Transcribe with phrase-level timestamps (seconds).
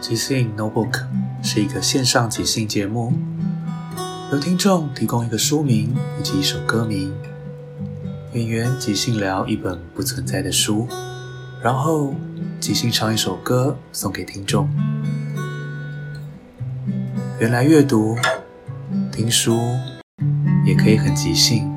[0.00, 1.06] 即兴 Notebook
[1.42, 3.14] 是一个线上即兴节目，
[4.30, 7.10] 由听众提供一个书名以及一首歌名，
[8.34, 10.86] 演员即兴聊一本不存在的书，
[11.62, 12.14] 然后
[12.60, 14.68] 即兴唱一首歌送给听众。
[17.40, 18.14] 原来阅读、
[19.10, 19.58] 听书
[20.64, 21.68] 也可以很即兴。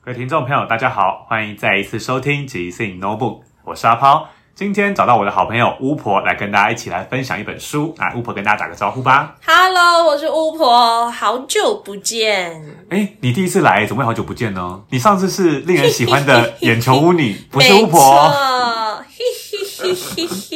[0.00, 4.28] 各位听众朋友，大家好，欢迎再一次收听即兴 Notebook，我是阿抛。
[4.54, 9.34] 今天找到我的好朋友巫婆来跟大家一起来分享一本书，来，巫婆跟大家打个招呼吧。
[9.44, 12.62] Hello，我是巫婆，好久不见。
[12.90, 14.82] 哎，你第一次来，怎么会好久不见呢？
[14.90, 18.30] 你上次是令人喜欢的眼球巫女， 不是巫婆。
[18.30, 19.24] 嘿
[19.80, 20.26] 嘿嘿，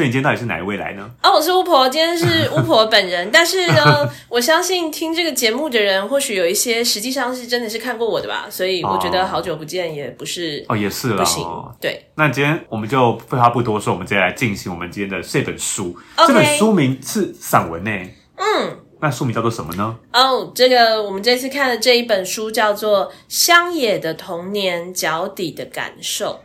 [0.00, 1.10] 所以你今天到底是哪一位来呢？
[1.22, 3.28] 哦，我是巫婆，今天是 巫婆本人。
[3.30, 8.46] 但是呢，我相信听这个节目的人，或许有一些实际上是真的是看过我的吧。
[8.48, 11.46] 所以我觉得好久不见也不是哦，也是了，不行。
[11.78, 15.94] 对，那今天我们就废话不多说，我们直接来进行我们今天的这本书。
[16.16, 17.90] 这本书名是散文呢。
[18.36, 19.94] 嗯，那书名叫做什么呢？
[20.14, 26.40] 哦，这个我们这次看的这一本书叫做《乡野的童年，脚底的感受》。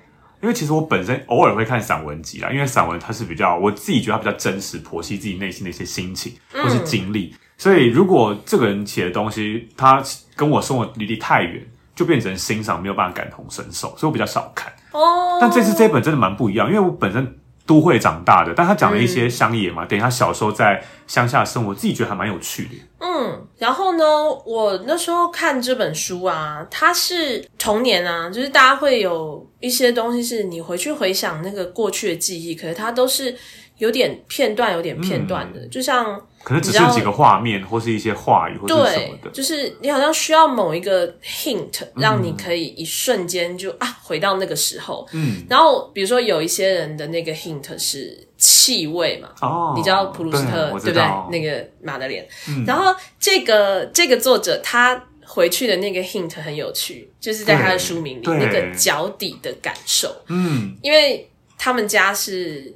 [0.45, 7.31] 因为其实我本身偶尔会看散文集啦，因为散文它是比较，我自己觉得它比较真实，剖析自己内心的一些心情或是经历。
[7.33, 10.03] 嗯、所以如果这个人写的东西，他
[10.35, 14.71] 跟我生活离得太远，就变成欣赏没有办法感同身受，所以我比较少看。
[14.91, 17.39] 哦，但这次这本真的蛮不一样，因为我本身。
[17.65, 22.75] 都会长大的，但他讲了一些乡野嘛，嗯、等于他小时候在乡下生活，自己觉得还蛮有趣的。
[22.99, 24.03] 嗯，然后呢，
[24.45, 33.35] 我那时候看这本书啊，它是童年啊，就是大家会有一些东西是你回去回想那个过去的记忆，可是它都是
[33.77, 36.21] 有点片段，有点片段的，嗯、就像。
[36.43, 39.31] 可能只是几个画面，或是一些话语，或者什么的。
[39.31, 45.07] 就是你好像需要某一个 hint，让你可以一瞬间就、嗯、啊回到那个时候。
[45.11, 51.03] 嗯，然后比如说有一些人的那个 hint 是气味嘛，哦，你知道普鲁斯特对，对不对？
[51.31, 52.23] 那个马德莲。
[52.47, 60.15] 嗯、然后这个这个作者他回去的那个 hint 很有趣，就是在他的书名里那个脚底的感受。
[60.27, 61.27] 嗯，因为
[61.57, 62.71] 他们家是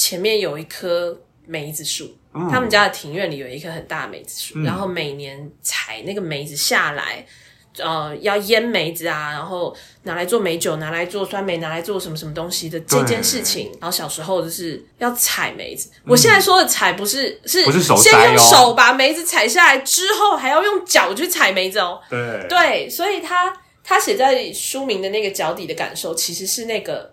[0.00, 2.16] 前面有一棵梅子树。
[2.32, 7.26] 嗯、他们家的庭院里有一棵很大的梅子树，嗯、然后每年采那个梅子下来，
[7.76, 13.72] 呃，要腌梅子啊，然后拿来做梅酒，拿来做酸梅，拿来做什么什么东西的这件事情。
[13.80, 17.64] 然后小时候就是要采梅子，嗯、我现在说的采不是是
[17.96, 22.00] 先用手把梅子采下来，之后还要用脚去采梅子哦。
[22.08, 23.52] 对对，所以他
[23.82, 27.12] 他写在书名的那个脚底的感受，其实是那个。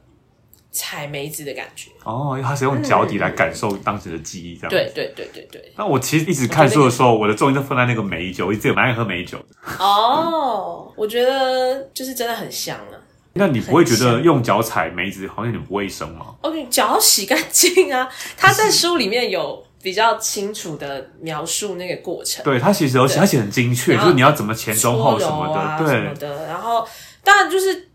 [0.77, 4.71] 采梅子的感觉哦，因为他是用脚底来感受当时的记忆，这样、嗯。
[4.71, 5.73] 对对对对对。
[5.75, 9.45] 那我其实一直看书的时候，我，我的重心都放在那个梅酒，我一直有蛮爱喝梅酒的。
[9.79, 12.95] 哦，嗯、我觉得就是真的很香啊。
[13.33, 16.27] 那你不会觉得用脚踩梅子好像有点不卫生吗？
[16.41, 18.07] 哦，脚要洗干净啊。
[18.37, 22.43] 他在书里面有比较清楚的描述那个过程。
[22.43, 26.47] 对，他其实而且而且很精确，就是你要怎么前中后什么的，啊、对什么的。
[26.47, 26.87] 然后
[27.23, 27.86] 当然就是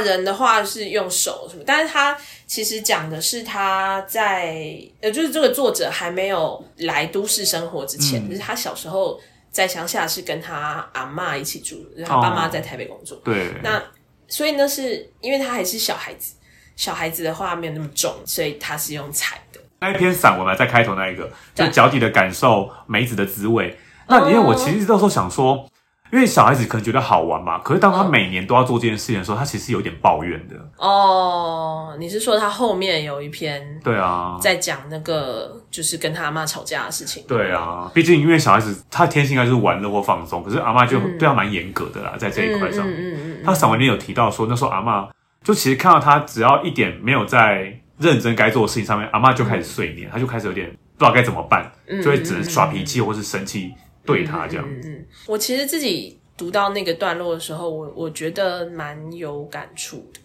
[0.00, 2.16] 大人的话是用手什么，但是他
[2.46, 9.20] 其实讲的是他在呃，就是这个作者还没有来都市生活之前，就、嗯、是他小时候
[9.50, 13.16] 在乡下是跟他阿妈一起住，就是、他爸妈在台北工作。
[13.18, 13.82] 哦、对，那
[14.26, 16.34] 所以呢，是因为他还是小孩子。
[16.76, 19.60] 小孩子的话没有那么重，所以他是用踩的。
[19.80, 23.78] 那一篇散文嘛，在开头那一个，就脚底的感受，梅子的滋味。
[24.08, 25.69] 那因为我其实那时候想说，
[26.12, 30.56] 因为小孩子可能觉得好玩嘛，可是当他每年都要做这件事情的时候，他其实有点抱怨的。
[30.76, 33.80] 哦，你是说他后面有一篇？
[33.84, 37.24] 对啊，在讲那个就是跟他阿妈吵架的事情。
[37.28, 42.88] 对啊，毕竟因为小孩子他天性应该是玩乐或放松，可是阿妈就对他蛮严格的啦，在这一块上。
[42.88, 43.36] 嗯嗯嗯。
[43.44, 45.08] 他散文里有提到说，那时候阿妈。
[45.42, 51.72] 就其实看到他，只要一点没有在认真该做的事情上面，阿妈就开始碎念，他就开始有点不知道该怎么办，
[52.02, 53.72] 就会只能耍脾气或是生气
[54.04, 54.64] 对他这样。
[54.68, 60.20] 嗯嗯，我其实自己读到那个段落的时候，我我觉得蛮有感触的。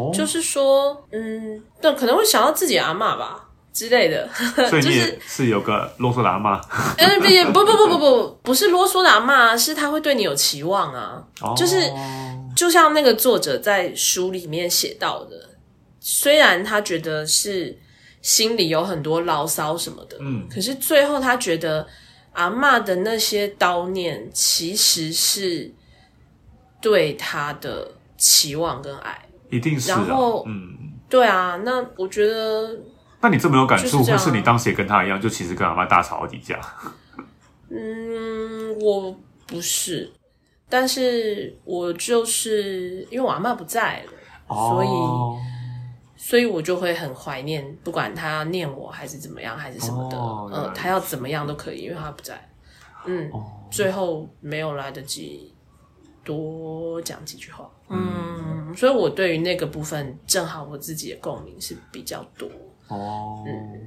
[0.00, 4.28] 哦，就是说，嗯，对，可能会想到自己阿妈吧之类的。
[4.68, 6.60] 所以你也是有个啰嗦的阿妈。
[6.98, 11.24] 嗯，不不不不不，不是啰嗦的阿妈，是他会对你有期望啊，
[11.56, 11.82] 就是。
[12.56, 15.50] 就像那个作者在书里面写到的，
[16.00, 17.78] 虽然他觉得是
[18.20, 21.86] 心里有很多牢骚什么的，嗯，可是最后他觉得
[22.38, 25.74] 阿妈的那些叨念其实是
[26.80, 30.04] 对他的期望跟爱，一定是、啊。
[30.06, 32.78] 然后，嗯，对啊，那我觉得，
[33.20, 36.60] 那你这么有感触，或是你当时也跟他一样，就其实跟阿妈大吵好几架？
[37.70, 39.12] 嗯，我
[39.44, 40.12] 不是。
[40.68, 44.12] 但是我就是因为我阿妈不在了，
[44.46, 44.88] 哦、所以，
[46.18, 52.38] 所以我就会很怀念，不管他念我还是怎么样，还是什么的，哦、呃，他要怎么样都可以，因为他不在。
[53.06, 55.54] 嗯，哦、最后没有来得及
[56.24, 57.70] 多讲几句话。
[57.88, 62.48] 嗯，嗯，所以我对于那个部分，正好我自己的共鸣是比较多。
[62.88, 63.80] 哦，嗯，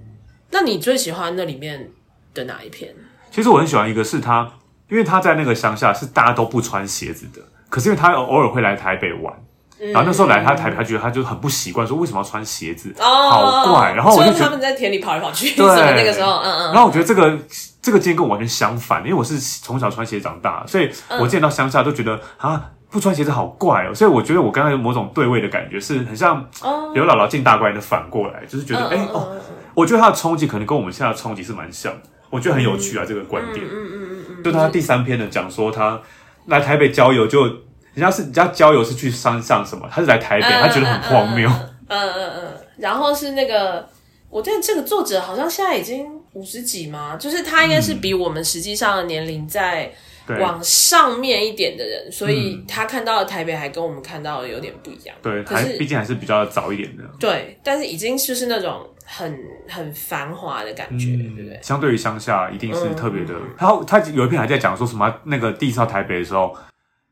[0.50, 1.92] 那你最喜欢那里面
[2.34, 2.96] 的哪一篇？
[3.30, 4.52] 其实我很喜欢一个是他。
[4.90, 9.46] 因为他在那个乡下是大家都不穿鞋子的，可是因为他偶尔会来台北玩，嗯、
[9.92, 13.94] 然后那时候来他台北，他觉得他就很不习惯，说为什么要穿鞋子，哦、好怪。
[13.94, 16.74] 然后我就觉得他们在田里跑来跑去，对，那个时候，嗯嗯。
[16.74, 17.36] 然后我觉得这个
[17.82, 23.96] 这个经验跟我完全相反，因为我是从小穿鞋长大，所以我见到乡下都觉得啊，不穿鞋子好怪哦。
[23.96, 26.46] 所以我觉得我刚才有某种对位的感觉，是很像
[26.94, 29.28] 刘姥姥进大观园的反过来，就是觉得哎、嗯欸、哦，
[29.74, 32.02] 我觉得他的冲击可能跟我们现在的冲击是蛮像的。
[32.30, 33.66] 我觉得很有趣啊，嗯、这个观点。
[33.66, 34.44] 嗯嗯嗯嗯嗯。
[34.44, 36.00] 就他第三篇的讲说，他
[36.46, 37.46] 来台北郊游，就
[37.94, 41.50] 人家是人家郊游是去山上什么，他是来台北，嗯、他觉得很荒谬。
[41.88, 42.54] 嗯嗯嗯。
[42.78, 43.88] 然后是那个，
[44.30, 49.92] 我觉得这个作者好像现在已经五十几嘛，就是他应该是比我们实际上的年龄在
[50.40, 55.16] 往上面一点的人，所以他看到的台北还跟我们看到的有点不一样。
[55.22, 57.04] 对，可是毕竟还是比较早一点的。
[57.20, 58.88] 对，但是已经就是那种。
[59.14, 61.60] 很很繁华的感觉，嗯、对不对？
[61.62, 63.34] 相对于乡下，一定是特别的。
[63.58, 66.56] 然后、嗯、他有一篇还在讲说什么，那个第一次到台北的时候，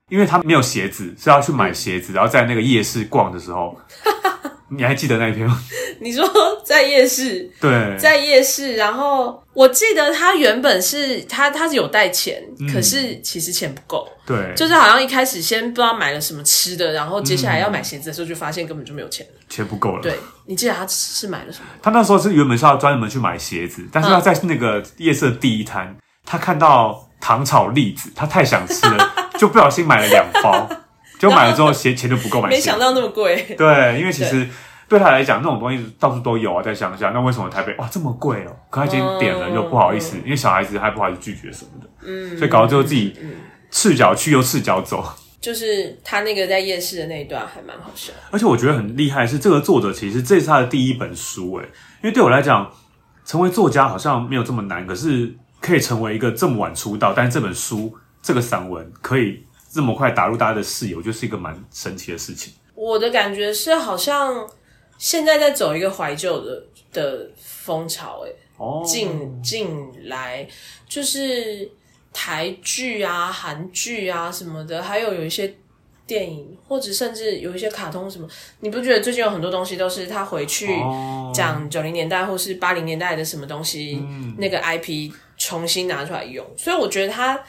[0.10, 3.78] 因为他没有鞋子，是要去买鞋子，嗯、然后在那个夜市逛的时候，
[4.70, 5.60] 你还记得那一篇吗？
[6.02, 6.26] 你说
[6.64, 20.02] 在夜市，对，在夜市，然后我记得他原本是他他是有带钱，嗯、可是其实钱不够，对，就是好像一开始先不知道买了什么吃的，然后接下来要买鞋子的时候，就发现根本就没有钱，钱不够了。
[20.02, 21.66] 对，你记得他是买了什么？
[21.82, 30.70] 他那时候是原本是要专门去买鞋子，但是他在那个夜市的第一摊，嗯、他看到糖炒栗子，他太想吃了，就不小心买了两包，
[31.18, 33.56] 就买了之后嫌钱就不够买，没想到那么贵。
[33.58, 34.48] 对，因为其实。
[34.90, 37.12] 对他来讲，那种东西到处都有啊，在乡下。
[37.12, 38.56] 那为什么台北哇这么贵哦？
[38.72, 41.88] 可他已经点了，又不好意思，因为小孩子还不好意思拒绝什么的。
[42.08, 43.16] 嗯，所以搞到最后自己
[43.70, 45.06] 赤脚去又赤脚走。
[45.40, 48.12] 就是他那个在夜市的那一段还蛮好笑。
[48.32, 51.66] 而且我觉得很厉害是这个作者，其实这是他的第一本书诶。
[52.02, 52.68] 因为对我来讲，
[53.24, 55.32] 成为作家好像没有这么难，可是
[55.62, 62.54] 可以成为一个这么晚出道，但是这本书这个散文可以这么快打入大家的视野，我觉得是一个蛮神奇的事情。
[62.76, 64.48] 我的感觉是好像。
[64.98, 66.62] 现在在走一个怀旧的
[66.92, 68.30] 的风潮，哎，
[68.86, 70.46] 近近来
[70.90, 71.72] 就是
[72.12, 75.56] 台剧啊、韩剧啊什么的，还有有一些
[76.06, 78.28] 电影，或者甚至有一些卡通什么，
[78.60, 80.68] 你不觉得最近有很多东西都是他回去
[81.34, 84.04] 讲九零年代或是八零年代的什么东西，
[84.38, 87.42] 那个 IP 重新拿出来用，所以我觉得他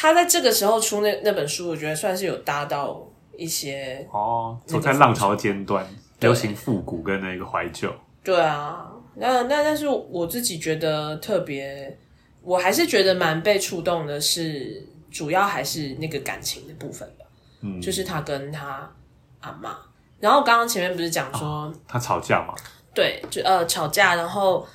[0.00, 3.04] 他在这个时候出那那本书，我觉得算是有搭到
[3.36, 5.84] 一些哦，走在浪潮尖端。
[6.20, 7.92] 流行复古跟那个怀旧，
[8.24, 11.96] 对啊，那那但是我自己觉得特别，
[12.42, 17.24] 我还是觉得蛮被触动的是，主要还是那个感情的部分吧。
[17.60, 18.90] 嗯，就是他跟他
[19.38, 19.78] 阿妈，
[20.18, 22.52] 然后刚刚前面不是讲说、哦、他吵架嘛？
[22.92, 24.66] 对，就呃吵架，然后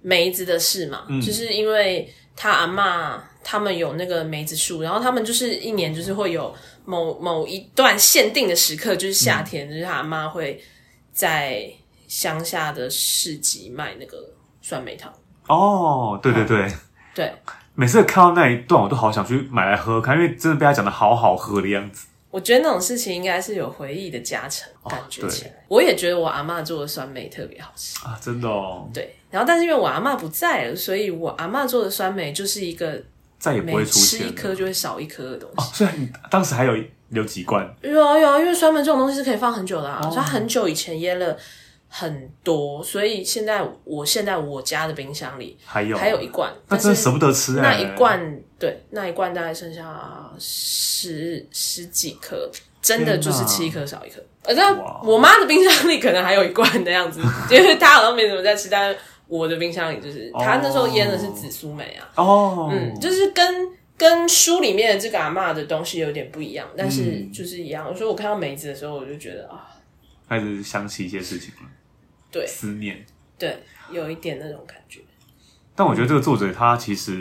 [0.00, 10.62] 梅子的事嘛，嗯、就是因为他阿妈他们有那个梅子树，然后他们就是一年就是会有某某一段限定的时刻，就是夏天，嗯、就是他阿妈会
[11.12, 11.70] 在
[12.08, 14.18] 乡下的市集卖那个
[14.60, 15.12] 酸梅汤。
[15.48, 16.72] 哦，对对对，
[17.14, 17.32] 对，
[17.74, 22.06] 每次看到那一段，我都好想去买来喝看，因为真的被他讲的好好喝的样子。
[22.30, 25.50] 我觉得那种事情应该是有回忆的加成，感觉起来。
[25.50, 28.88] 哦、我也觉得我阿妈做的酸梅特别好吃啊，真的哦。
[28.94, 33.02] 对，然后但是因为我阿妈不在了，所以我阿妈做的酸梅就是一个
[33.38, 35.56] 再也不会出现，吃一颗就会少一颗的东西。
[35.56, 36.72] 哦，所以你当时还有
[37.08, 37.68] 留几罐？
[37.80, 41.36] 有啊有啊，因为酸梅这种东西是可以放很久的啊，哦、所以它很久以前腌了。
[41.94, 47.62] 很多，所以现在我现在我家的冰箱里还有还有一罐，那真的舍不得吃哎。
[47.62, 49.84] 那一罐对，那一罐大概剩下
[50.38, 54.22] 十十几颗，真的就是吃一颗少一颗。
[54.42, 54.72] 而在
[55.04, 57.20] 我妈的冰箱里可能还有一罐的样子，
[57.54, 58.98] 因为她好像没怎么在吃，但是
[59.32, 62.06] 我的冰箱里就是他那时候腌的是紫苏梅啊。
[62.16, 67.96] 哦，嗯，就是跟跟书里面的这个阿嬷的东西有点不一样，但是就是一样。
[67.96, 69.66] 所以我看到梅子的时候，我就觉得啊，
[70.28, 71.70] 开始想起一些事情了。
[72.30, 73.06] 对，思念，
[73.38, 73.56] 对，
[73.90, 75.00] 有一点那种感觉。
[75.74, 77.12] 但我觉得这个作者他其实，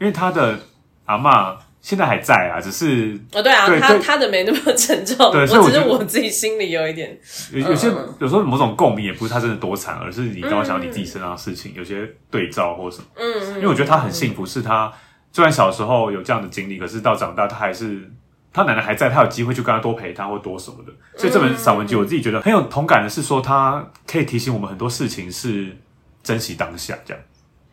[0.00, 0.58] 因为他的
[1.04, 7.18] 阿嬷现在还在啊，只是哦，对啊，对他他的没那么沉重，对，我只是我自己心里有一点，
[7.52, 14.92] 有有些有时候某种共鸣，也不是他真的多惨，而是你刚刚想到你自己身上的事情，有些对照或什么，嗯，因为我觉得他很幸福，是他
[15.32, 18.10] 虽然小时候有这样的经历，可是到长大他还是。
[18.52, 25.76] 他奶奶还在，他有机会去跟他多陪他或多什么的，所以这本散文集我自己觉得很有同感的是说，他可以提醒我们很多事情是
[26.24, 27.22] 珍惜当下这样。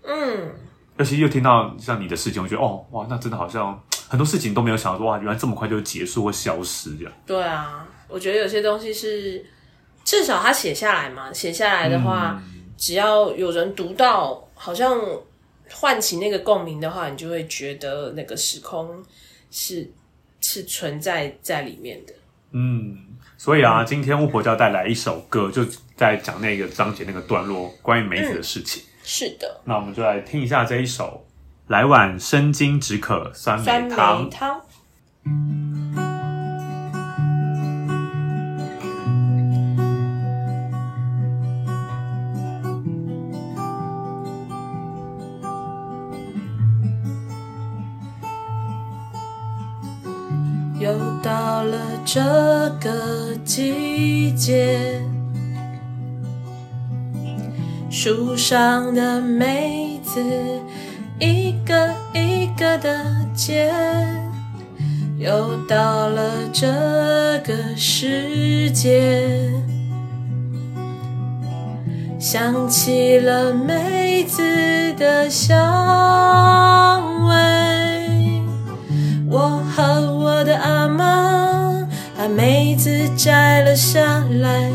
[0.03, 0.51] 嗯，
[0.97, 7.13] 尤其又听到像你的事情，我觉得哦哇，那真的好像很多事情都没有想到说哇，原来这么快就结束或消失这样。
[7.25, 9.45] 对啊，我觉得有些东西是
[10.03, 14.99] 至少他写下来嘛，写下来的话，嗯、只要有人读到，好像
[15.71, 19.03] 唤起那个共鸣的话，你就会觉得那个时空
[19.51, 19.91] 是。
[20.39, 22.13] 是存在在里面的，
[22.51, 22.95] 嗯，
[23.39, 28.83] 所以啊，今天巫婆就要带来一首歌，就在讲那个章节那个段落关于梅子的事情。
[28.83, 31.25] 嗯、是的，那我们就来听一下这一首
[31.67, 34.21] 《来碗生津止渴酸梅汤》。
[34.23, 34.61] 梅汤。
[50.79, 52.21] 又到了这
[52.79, 55.01] 个季节，
[57.89, 60.21] 树上的梅子
[61.19, 63.03] 一个一个的
[63.35, 63.71] 结。
[65.17, 66.67] 又到了这
[67.43, 69.51] 个时节，
[72.19, 75.49] 想起了梅子的香
[77.27, 78.41] 味，
[79.29, 80.15] 我和。
[80.37, 84.69] 我的阿妈把梅子摘了下来，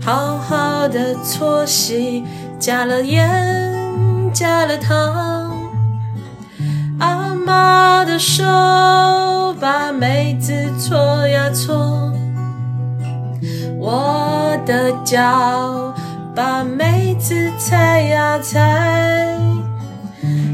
[0.00, 2.24] 好好的搓洗，
[2.58, 3.63] 加了盐，
[4.34, 5.54] 加了糖。
[6.98, 8.42] 阿妈的手
[9.60, 12.12] 把梅子搓呀搓，
[13.78, 15.94] 我的脚
[16.34, 19.38] 把梅子踩呀踩。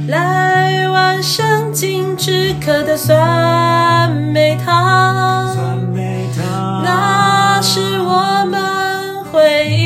[0.09, 9.80] 来碗生津止渴的酸梅汤，酸梅汤，那是我们回忆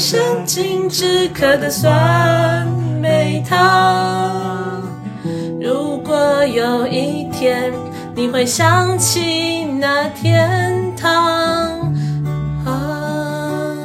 [0.00, 2.66] 生津止渴的酸
[3.02, 4.82] 梅汤，
[5.60, 7.70] 如果有一天
[8.14, 11.92] 你会想起那天堂。
[12.64, 13.76] 啊，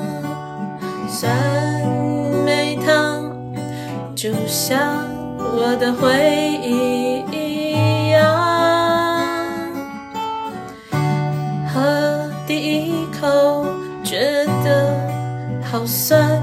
[1.10, 1.30] 酸
[2.46, 3.30] 梅汤
[4.16, 4.80] 就像
[5.38, 8.34] 我的回忆一样，
[11.74, 13.66] 喝第一口
[14.02, 14.85] 觉得
[15.76, 16.42] 好酸，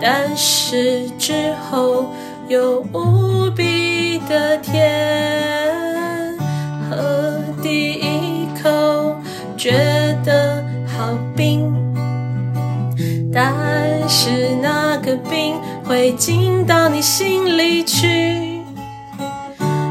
[0.00, 2.06] 但是之后
[2.48, 6.34] 又无比的甜。
[6.90, 9.14] 喝第一口
[9.56, 9.70] 觉
[10.24, 11.72] 得好冰，
[13.32, 13.54] 但
[14.08, 15.54] 是那个冰。
[15.84, 18.62] 会进到你心里去，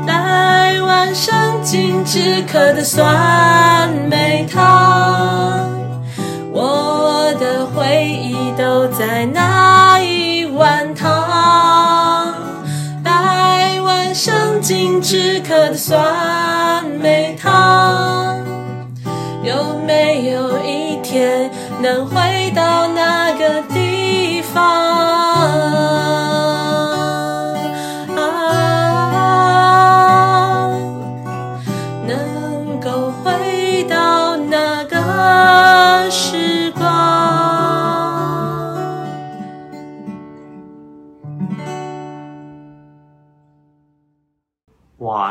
[0.07, 5.69] 来碗碗生津止渴的酸梅汤，
[6.53, 7.00] 我
[7.41, 12.31] 的回忆都在那一碗汤。
[13.03, 18.37] 百万生津止渴的酸梅汤，
[19.43, 21.49] 有没有一天
[21.81, 23.20] 能回到那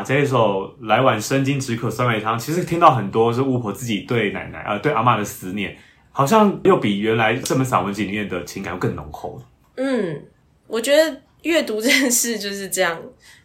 [0.01, 5.77] 哇，这一首《来碗生津止渴酸梅汤》，其实听到很多是巫婆自己对奶奶呃对阿嬷的思念，
[6.11, 9.39] 好像又比原来这本散文集里面的情感更浓厚。
[9.77, 10.19] 嗯，
[10.65, 12.99] 我觉得阅读这件事就是这样，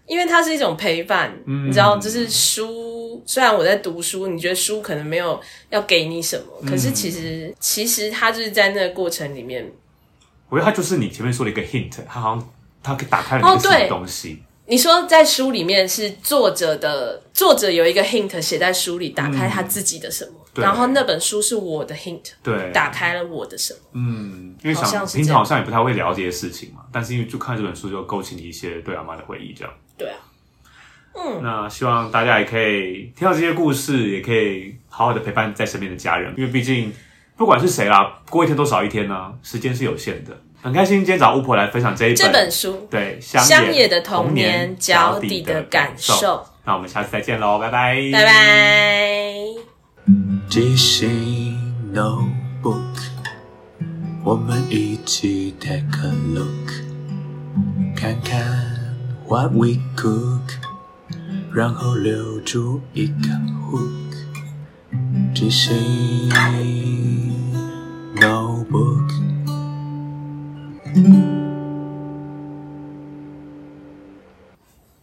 [0.07, 3.23] 因为它是一种陪伴，嗯、你知道，就是书。
[3.25, 9.71] 虽然我在读书，你觉得书可能没有要给你什么，嗯、可是其实其实它就是在那个过程里面，
[10.49, 12.49] 我觉得它就是你前面说的一个 hint，它好像
[12.83, 14.39] 它可以打开了一个什么东西。
[14.43, 30.19] 哦你说在书里面是作者的，作者有一个 hint 写在书里，打开他自己的什么，嗯、然后那本书是我的 hint，对，打开了我的什么，嗯，因为想平常好像也不太会聊这些事情嘛，但是因为就看这本书就勾起你一些对阿妈的回忆，这样，对啊，
[31.15, 36.93] 嗯，那希望大家也可以听到这些故事，也可以好好的陪伴在身边的家人，因为毕竟
[37.37, 40.37] 不管是谁啦，过一天多少一天呢，时间是有限的。
[40.67, 46.45] 很开心今天找巫婆来分享这一本这本书，对乡野的童年脚底的感受。
[46.65, 49.35] 那我们下次再见喽，拜拜，拜拜。
[50.49, 51.57] 即兴
[51.95, 52.83] Notebook，
[54.25, 56.73] 我们一起 take a look，
[57.95, 58.45] 看看
[59.29, 60.41] what we cook，
[61.55, 63.29] 然后留住一个
[63.71, 64.17] hook。
[65.33, 66.29] 即兴
[68.17, 68.86] Notebook。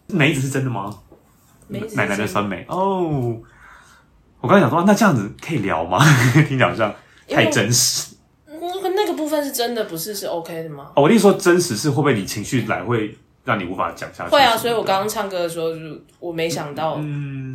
[0.07, 1.00] 梅子是真的吗？
[1.67, 2.75] 梅子奶奶的酸梅哦。
[2.75, 3.36] Oh,
[4.41, 5.99] 我刚才想说，那这样子可以聊吗？
[6.47, 6.93] 听起来好像
[7.27, 8.15] 太真实。
[8.47, 10.91] 那个那个部分是真的，不是是 OK 的吗？
[10.95, 14.32] 哦，我跟你说真实是会不会你情绪来会让你无法讲下去？
[14.32, 15.79] 会啊，所以我刚刚唱歌的时候，就
[16.19, 16.95] 我没想到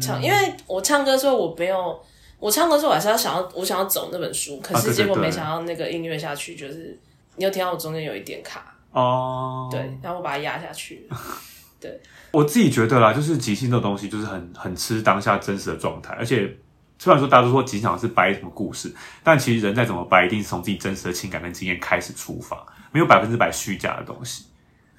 [0.01, 2.01] 唱，嗯、因为我唱歌的时候我没有，
[2.39, 6.99] 我唱歌的时候我还是要想要我想要走那本书，可是结果没想到那个音乐下去就是。
[7.39, 11.09] 你有听到我中间有一点卡哦，对，然后我把它压下去。
[11.81, 12.01] 对，
[12.33, 16.13] 我自己觉得啦，就是即兴这种东西，就是很很吃当下真实的状态。
[16.15, 16.53] 而且
[16.99, 24.47] 虽然说大家都说即兴是掰什么故事，但其实人再怎么掰，一定是从自己真实的情感跟经验开始出发，没有百分之百虚假的东西。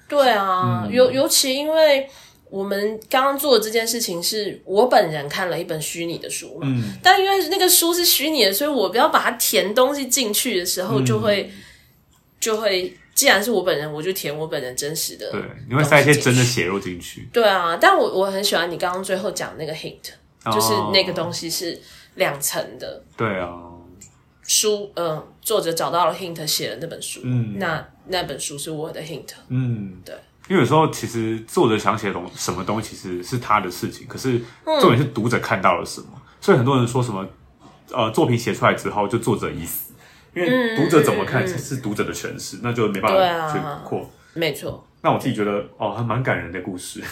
[0.08, 2.08] 对啊，嗯、尤尤其因为
[2.48, 11.42] 我们刚刚做的这件事情，是我本人看了一本虚拟的书嘛，嗯，但因为那个书是虚拟的，所以我不要把它填东西进去的时候，就会。
[11.42, 11.52] 嗯
[12.40, 15.30] 就会，既然是我本人，我就填我本人真实的。
[15.30, 17.28] 对，你会塞一些真的血肉进去。
[17.30, 20.10] 对啊，但我我很喜欢你刚刚最后讲那个 hint，、
[20.46, 21.78] 哦、就是那个东西是
[22.14, 23.04] 两层的。
[23.16, 23.52] 对啊。
[24.42, 27.20] 书，嗯、呃，作者找到了 hint，写了那本书。
[27.22, 27.58] 嗯。
[27.58, 29.28] 那那本书是我的 hint。
[29.48, 30.14] 嗯，对。
[30.48, 34.40] 因为有时候其实作者想写东什么东西，其实是他的事情，可是
[34.80, 36.06] 重点是读者看到了什么。
[36.14, 37.24] 嗯、所以很多人说什么，
[37.92, 39.89] 呃，作品写出来之后就作者已死。
[40.34, 44.08] 因为读者怎么看才是读者的诠释，那就没办法去扩。
[44.34, 44.86] 没错。
[45.02, 47.02] 那我自己觉得哦，还蛮感人的故事。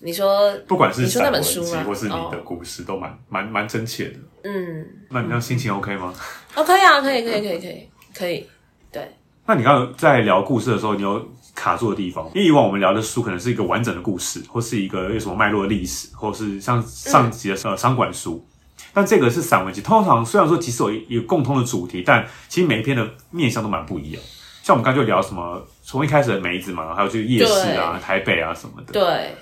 [0.00, 4.18] 你说， 不管是散文集或是你的故事，都蛮蛮蛮真切的。
[4.44, 4.86] 嗯。
[5.10, 6.12] 那你这样心情 OK 吗？
[6.54, 8.46] 哦，可以啊，可以，可以，可以，可以，可以。
[8.90, 9.08] 对。
[9.46, 11.24] 那你刚刚在聊故事的时候，你有
[11.54, 12.26] 卡住的地方？
[12.34, 18.44] 因为以往我们聊的书可能是一个完整的故事，或是一个有什么脉络的历史，或是像上集的呃商管书。
[18.96, 24.22] 但这个是散文集，通常虽然说其实有有共通的主题，但其实每一篇的面向都蛮不一样。
[24.62, 28.94] 像我们刚才就聊什么，从一开始的梅子嘛，还有就是夜市啊、台北啊什么的。
[28.94, 29.34] 对，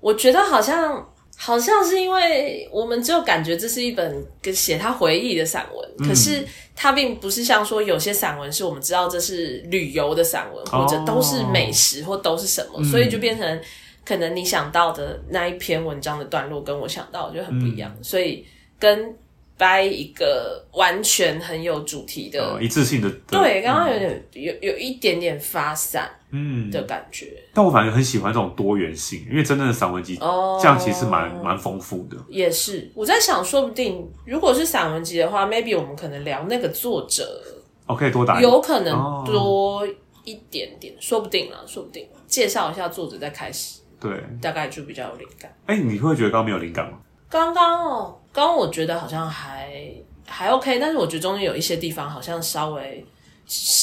[0.00, 13.60] 我觉得好像好像是因为我们就感觉这是一本写他回忆的散文，嗯、可是它并不是像说有些散文是我们知道这是旅游的散文，或者都是美食或都是什么，哦、所以就变成
[14.04, 18.44] 可能你想到的那一篇文章的段落跟我想到的就很不一样，嗯、所以。
[18.78, 19.14] 跟
[19.56, 27.50] 掰一个完全很有主题的、呃、一致性的，对，刚刚有点、嗯、有有一点点发散，嗯的感觉、嗯。
[27.54, 32.16] 但我反而很喜欢这种多元性，因为真正的散文集哦，这样其实蛮蛮丰富的。
[32.28, 37.42] 也是，我在想，说不定如果是散文集的话，maybe 我们可能聊那个作者，
[37.86, 39.84] 哦，可以多打，有可能多
[40.22, 45.52] 一点点，哦、说不定啊，说不定介绍一下作者再开始，对，大概就比较有灵感。
[45.66, 46.96] 哎、欸，你会觉得刚刚没有灵感吗？
[47.28, 49.92] 刚刚哦，刚刚我觉得好像还
[50.26, 53.04] 还 OK，但是我觉得中间有一些地方好像稍微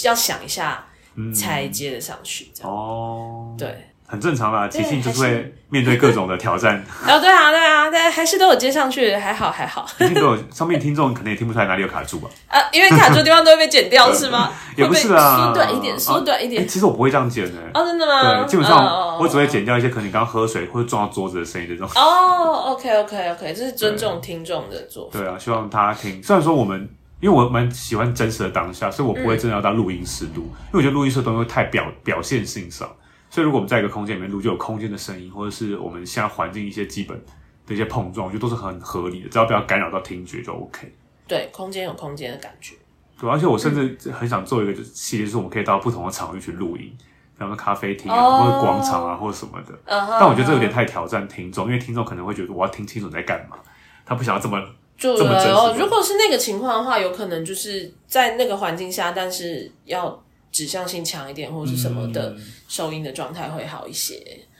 [0.04, 0.86] 要想一下
[1.34, 3.90] 才接得上去，这样、嗯、哦，对。
[4.08, 6.84] 很正常啦，即兴就是会面对各种的挑战。
[7.08, 9.86] 哦，对啊，对啊，但，还是都有接上去，还好，还好。
[9.98, 12.30] 听众上面听众可能也听不出来哪里有卡住吧？
[12.48, 14.52] 啊，因为卡住的地方都会被剪掉，是吗？
[14.78, 16.68] 也不是啊，缩短一点，缩短一点。
[16.68, 17.60] 其实我不会这样剪的。
[17.74, 18.44] 哦，真的吗？
[18.44, 21.90] 对，基本上我只会剪掉一些可能你刚刚喝水或者撞到桌子的声音这种。
[21.96, 25.18] 哦，OK，OK，OK，这是尊重听众的做法。
[25.20, 26.22] 对啊，希望大家听。
[26.22, 26.88] 虽然说我们，
[27.22, 32.88] 因为我蛮喜欢真实的当下，所以我不会真的要到录音室录，因为我觉得录音室的东西会太表表现性上。
[33.36, 37.22] 所以，如果我们在一个空间里面录，就有空间的声音，或者是我们现在环境一些基本
[37.68, 40.90] 的一些碰撞，我觉得都是很合理的，只要不要干扰到听觉就 OK。
[41.28, 42.76] 对，空间有空间的感觉。
[43.20, 49.74] 对，而且我甚至很想做一个就是系列，就是我们可以到不同的场域去录音，比方说咖啡厅啊，oh, 或者广场啊，或者什么的。
[49.86, 53.58] Uh -huh, 但我觉得这有点太挑战听众，因为听众可能会觉得我要听清楚你在干嘛，
[54.06, 54.58] 他不想要这么
[54.98, 55.78] 就这么真实。
[55.78, 60.24] 如果是那个情况的话，有可能就是在那个环境下，但是要。
[60.56, 62.34] 指向性强一点，或者是什么的
[62.70, 64.14] 收音的状态会好一些。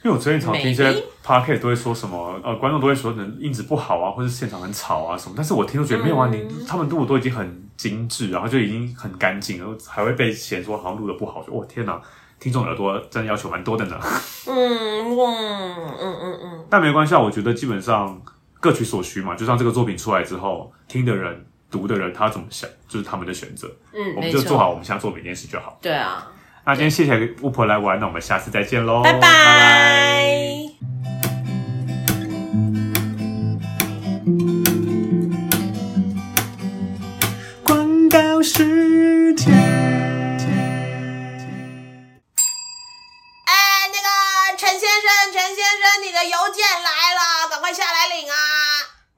[0.04, 0.92] 因为我最近常听一些
[1.24, 5.32] podcast 都会说什么，呃，观众都会说能音质不好啊，或者是现场很吵啊什么。
[5.34, 11.42] 但是我听都觉得没有啊，你、嗯、他们录的都已经很精致，然后就已经很干净，然后还会被嫌说好像录的不好。
[11.42, 11.98] 就我、哦、天哪，
[12.38, 13.98] 听众耳朵真的要求蛮多的呢。
[14.46, 16.66] 嗯哇嗯嗯嗯。
[16.68, 18.20] 但没关系啊，我觉得基本上
[18.60, 19.34] 各取所需嘛。
[19.34, 21.46] 就像这个作品出来之后，听的人。
[21.76, 23.68] 读的人他怎么想，就是他们的选择。
[23.92, 25.78] 嗯，我们就做好我们现在做每件事就好。
[25.82, 26.26] 对啊，
[26.64, 29.20] 那今天谢谢巫婆来玩，那我们下次再见喽，拜拜。
[29.20, 30.56] 拜拜。
[37.64, 39.52] 广告时间。
[43.44, 43.54] 哎，
[43.92, 44.08] 那个
[44.56, 48.34] 陈先生，陈先生，你的邮件来了，赶快下来领啊！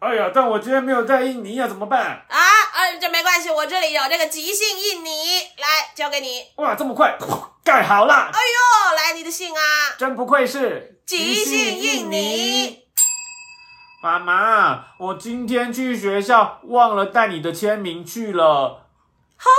[0.01, 2.25] 哎呀，但我今天没有带印泥呀，怎么办？
[2.29, 2.39] 啊，
[2.73, 6.45] 呃，这没关系，我这里有这个即兴印泥，来交给你。
[6.57, 7.19] 哇，这么快，
[7.65, 8.31] 盖好了。
[8.33, 9.61] 哎呦，来你的信啊！
[9.99, 12.85] 真不愧是即兴印泥。
[14.01, 18.87] 妈妈，我今天去学校忘了带你的签名去了。
[19.37, 19.51] 哈，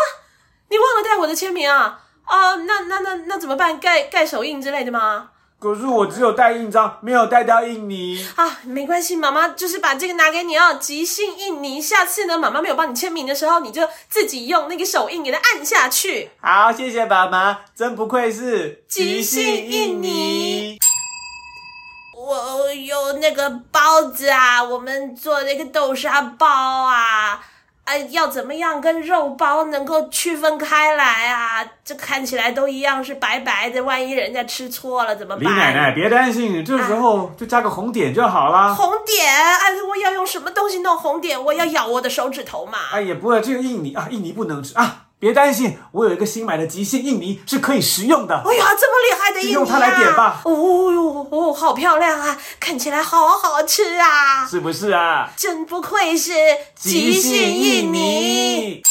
[0.69, 1.99] 你忘了带我的签名啊？
[2.25, 3.77] 哦，那那那那怎么办？
[3.77, 5.31] 盖盖手印之类的吗？
[5.59, 8.59] 可是我只有带印章，没有带到印泥啊。
[8.63, 11.81] 没关系，妈妈就是把这个拿给你哦，即兴印泥。
[11.81, 16.31] 下次呢，妈妈没有帮你签名的时候，你就自己用那个手印给它按下去。
[16.39, 20.79] 好，谢谢爸妈，真不愧是即兴印泥。
[22.15, 27.43] 我有那个包子啊，我们做那个豆沙包啊。
[27.89, 31.65] 哎，要怎么样跟肉包能够区分开来啊？
[31.83, 35.43] 这看起来都一样是白白的，万一人家吃错了怎么办？
[35.43, 38.75] 李奶奶别担心，这时候就加个红点就好了。
[38.75, 39.27] 红点？
[39.27, 41.43] 哎，我要用什么东西弄红点？
[41.43, 42.77] 我要咬我的手指头嘛？
[42.93, 45.05] 哎，也不会，这个印尼啊，印尼不能吃啊。
[45.21, 48.35] 别担心，我有一个新买的即兴印尼是可以食用的。
[48.35, 49.53] 哎呀，这么厉害的印泥啊！
[49.53, 50.41] 用它来点吧。
[50.45, 55.29] 哦哟哦，好漂亮啊，看起来好好吃啊，是不是啊？
[55.35, 56.33] 真不愧是
[56.75, 58.81] 即兴印泥。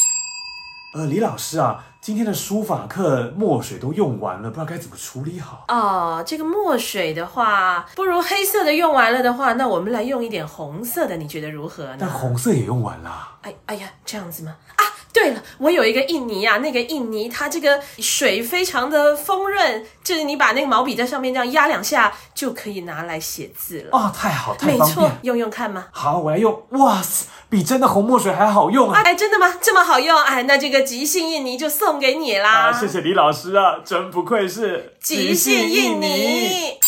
[0.95, 5.65] 呃，李老师啊，今天的书法课墨水都用完了，不知道该怎么处理好。
[5.69, 11.97] 哦，这个墨水的话，不如黑色的用完了的话，那我们来用一点红色的，你觉得如何呢？
[12.01, 13.29] 但红色也用完了。
[13.43, 14.57] 哎哎呀，这样子吗？
[14.77, 14.83] 啊！
[15.13, 23.89] 对了，我有一个印泥啊，那个印泥它这个水非常的丰润，就是你把那个毛笔在上面这样压两下，就可以拿来写字了。
[23.93, 24.69] 哦，太好，太。
[24.69, 25.87] 没错，用用看嘛？
[25.91, 26.63] 好，我来用。
[26.71, 29.01] 哇塞，比真的红墨水还好用啊！
[29.03, 29.55] 哎，真的吗？
[29.61, 30.17] 这么好用？
[30.23, 32.69] 哎，那这个即兴印泥就送给你啦。
[32.69, 36.79] 啊，谢谢李老师啊，真不愧是即兴印泥。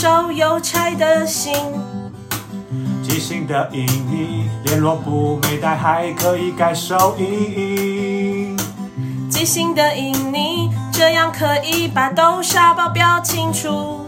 [0.00, 1.52] 收邮差的信。
[3.02, 8.56] 即兴的印泥，联络簿没带还可以盖手印。
[9.28, 14.00] 即兴的印泥，这样可以把豆沙包标清楚。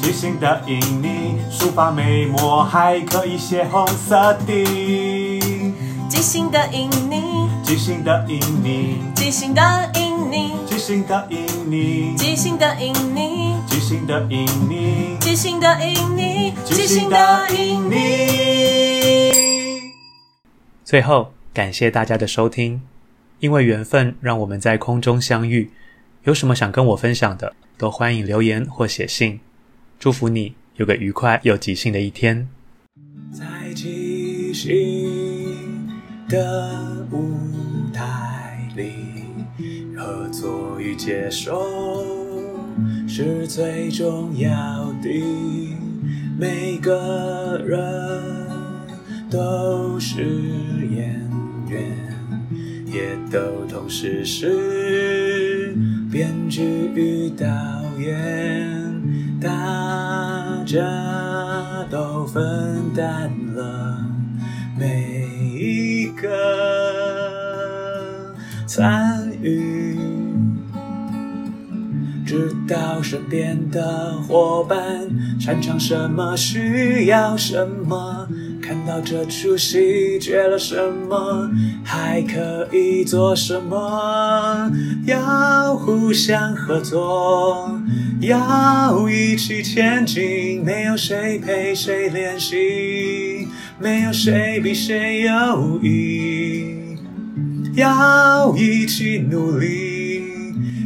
[0.00, 4.64] 即兴的印泥，书法没墨还可以写红色的。
[6.08, 10.52] 即兴的印泥，即兴的印泥，即兴的印泥。
[10.64, 13.56] 即兴的印泥，即兴的印泥，
[13.88, 19.32] 即兴的印泥，即兴的印泥，即兴的印泥。
[20.84, 22.82] 最后，感谢大家的收听，
[23.40, 25.70] 因为缘分让我们在空中相遇。
[26.24, 29.40] 有什么想跟我分享的，都欢迎留言或写信。
[29.98, 32.46] 祝福你有个愉快又即兴的一天。
[33.32, 35.88] 在即兴
[36.28, 37.32] 的舞
[37.94, 38.92] 台里，
[39.96, 42.27] 合作与接受
[43.20, 44.48] 是最重要
[45.02, 45.08] 的。
[46.38, 47.76] 每个人
[49.28, 50.22] 都是
[50.88, 51.28] 演
[51.68, 51.82] 员，
[52.86, 55.74] 也都同时是
[56.12, 56.62] 编剧
[56.94, 57.44] 与导
[57.98, 58.88] 演，
[59.40, 60.78] 大家
[61.90, 63.98] 都分担了
[64.78, 65.26] 每
[65.58, 66.28] 一个
[72.28, 74.78] 知道身边的伙伴
[75.40, 78.28] 擅长什么，需要什么。
[78.60, 80.76] 看到这出戏缺了什
[81.08, 81.50] 么，
[81.82, 84.70] 还可以做什么？
[85.06, 87.80] 要互相合作，
[88.20, 90.62] 要一起前进。
[90.62, 93.48] 没有谁陪谁练习，
[93.80, 96.74] 没有谁比谁优异。
[97.74, 99.87] 要一起努力，